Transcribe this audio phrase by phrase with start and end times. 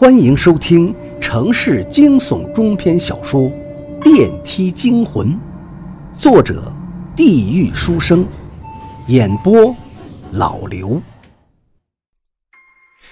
[0.00, 3.50] 欢迎收听城市惊悚中篇小说
[4.00, 5.26] 《电梯惊魂》，
[6.14, 6.72] 作者：
[7.16, 8.24] 地狱书生，
[9.08, 9.74] 演播：
[10.30, 11.02] 老刘。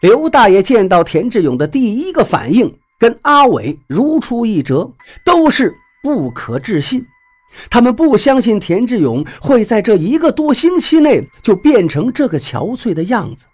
[0.00, 4.90] 刘大爷见到田志勇的第一个反应跟阿伟如出一辙，
[5.22, 7.04] 都是不可置信。
[7.68, 13.44] 他们不相信田志勇会在这一个多星期内就变成这个憔悴的样子。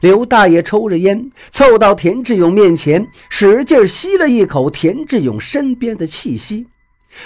[0.00, 6.66] 刘大爷抽着烟，凑到田志勇面前，使劲吸了一口田志勇身边的气息。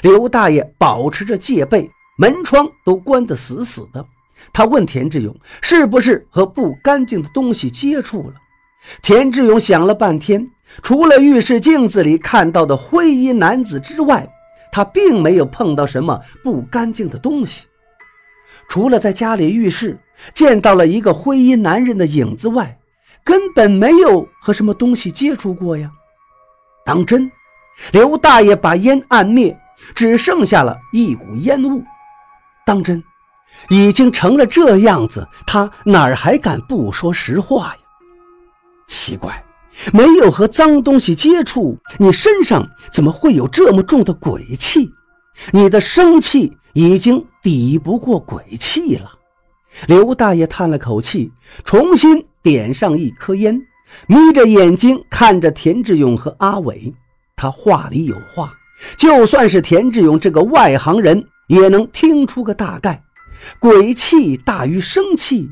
[0.03, 4.05] 刘大爷保持着戒备，门窗都关得死死的。
[4.53, 8.35] 他问田志勇：“是不是和不干净的东西接触了？”
[9.03, 10.51] 田志勇想了半天，
[10.83, 14.29] 除了浴室镜子里看到的灰衣男子之外，
[14.71, 17.67] 他并没有碰到什么不干净的东西。
[18.69, 19.99] 除了在家里浴室
[20.35, 22.79] 见到了一个灰衣男人的影子外，
[23.25, 25.91] 根本没有和什么东西接触过呀。
[26.85, 27.31] 当真，
[27.93, 29.59] 刘大爷把烟按灭，
[29.95, 31.83] 只剩下了一股烟雾。
[32.65, 33.03] 当真，
[33.69, 37.81] 已经成了这样子，他哪儿还敢不说实话呀？
[38.87, 39.45] 奇怪，
[39.93, 44.91] 没有和脏东西接触，你身上怎么会有这么重的鬼气？
[45.53, 49.18] 你的生气已经抵不过鬼气了。
[49.87, 51.31] 刘大爷叹了口气，
[51.65, 53.61] 重新点上一颗烟，
[54.07, 56.93] 眯着眼睛看着田志勇和阿伟。
[57.37, 58.53] 他话里有话，
[58.97, 63.03] 就算是田志勇这个外行人也能听出个大概。
[63.61, 65.49] 鬼气大于生气，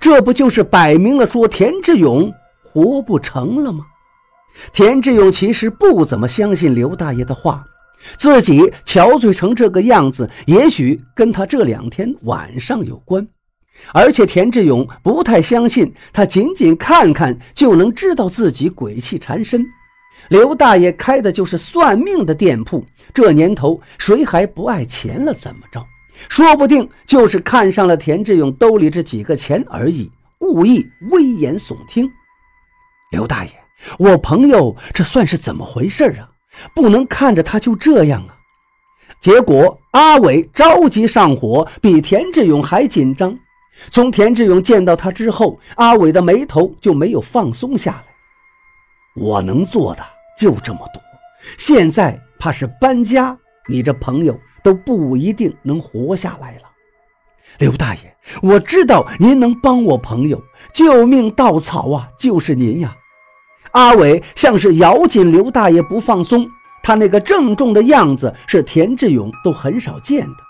[0.00, 2.32] 这不就是摆明了说田志勇
[2.62, 3.84] 活不成了吗？
[4.72, 7.64] 田志勇其实不怎么相信刘大爷的话。
[8.16, 13.26] 自己憔悴成这个样子，也许跟他这两天晚上有关。
[13.92, 19.64] 而且田志勇不太相信，他仅仅看看就能知道自己鬼气缠身。
[20.28, 25.32] 刘大爷开的就是算命的店铺，这年头谁还不爱钱了？
[25.32, 25.84] 怎么着？
[26.28, 32.10] 说不定就是看上了田志勇兜里这几个钱而已，故意危言耸听。
[33.12, 33.50] 刘大爷，
[33.98, 36.28] 我朋友这算是怎么回事啊？
[36.74, 38.34] 不能看着他就这样啊！
[39.20, 43.38] 结果阿伟着急上火，比田志勇还紧张。
[43.90, 48.04] 从田志勇见到他之后，阿伟的眉头就没有放松下来。
[49.14, 50.04] 我能做的
[50.38, 51.02] 就这么多，
[51.58, 53.36] 现在怕是搬家，
[53.68, 56.62] 你这朋友都不一定能活下来了。
[57.58, 60.40] 刘大爷，我知道您能帮我朋友，
[60.72, 62.94] 救命稻草啊，就是您呀！
[63.72, 66.48] 阿伟像是咬紧刘大爷不放松，
[66.82, 70.47] 他那个郑重的样子是田志勇都很少见的。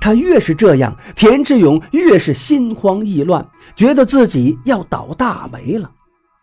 [0.00, 5.90] 他越是这样，田志勇越是心慌意乱，觉得自己要倒大霉了。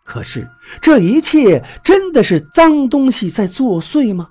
[0.03, 0.47] 可是
[0.81, 4.29] 这一切真的是脏东西在作祟吗？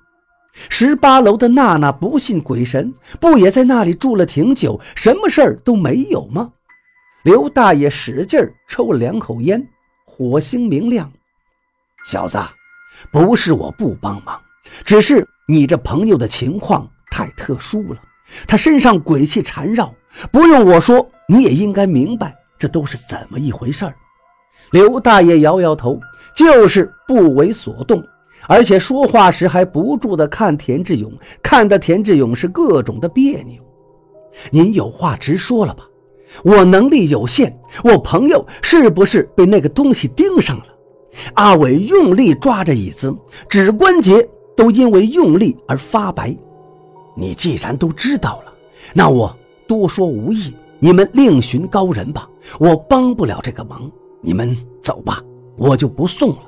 [0.69, 6.53] 十八楼的娜娜不信鬼神，不也在那里住了挺久，什么事儿都没有吗？
[7.25, 8.39] 刘大爷使劲
[8.69, 9.67] 抽了两口烟，
[10.05, 11.11] 火星明亮。
[12.07, 12.39] 小子，
[13.11, 14.41] 不是我不帮忙，
[14.85, 18.01] 只是你这朋友的情况太特殊了，
[18.47, 19.95] 他身上鬼气缠绕，
[20.33, 23.95] 不用我说，你也应该明白这都是怎么一回事儿。
[24.71, 26.01] 刘大爷摇摇头，
[26.35, 28.03] 就是不为所动，
[28.49, 31.13] 而且说话时还不住地看田志勇，
[31.43, 33.63] 看得田志勇是各种的别扭。
[34.51, 35.85] 您有话直说了吧，
[36.43, 40.65] 我能力有限，我朋友是不是被那个东西盯上了？
[41.35, 43.15] 阿伟用力抓着椅子，
[43.49, 46.37] 指关节都因为用力而发白。
[47.15, 48.53] 你既然都知道了，
[48.93, 49.35] 那我
[49.67, 52.29] 多说无益，你们另寻高人吧。
[52.59, 55.23] 我帮不了这个忙，你们走吧，
[55.57, 56.39] 我就不送了。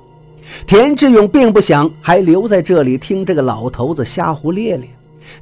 [0.66, 4.88] 田志勇并不想还留在这里听这个老头子瞎胡咧咧。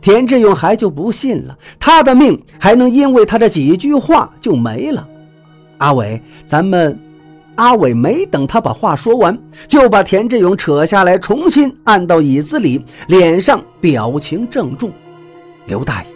[0.01, 5.07] 田志勇还就不信了，他的命还能因为他这几句话就没了？
[5.79, 6.99] 阿伟，咱们。
[7.57, 14.91] 阿伟没等他把话说完，就把田志勇扯下来，重新按到椅子里，脸上表情郑重。
[15.67, 16.09] 刘大爷，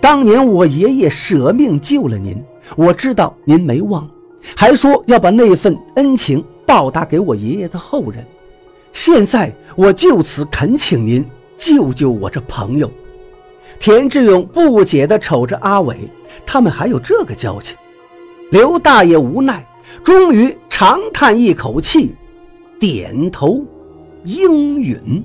[0.00, 2.42] 当年我爷爷舍命救了您，
[2.76, 4.08] 我知道您没忘，
[4.54, 8.24] 还说要把那份恩情报答给我爷爷的后人。
[8.92, 11.24] 现在我就此恳请您
[11.56, 12.90] 救救我这朋友。
[13.78, 15.96] 田志勇不解地瞅着阿伟，
[16.44, 17.76] 他们还有这个交情。
[18.50, 19.66] 刘大爷无奈，
[20.04, 20.56] 终于。
[20.68, 22.14] 长叹一口气，
[22.78, 23.64] 点头
[24.24, 25.24] 应允。